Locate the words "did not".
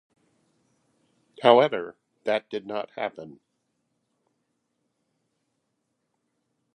2.49-2.89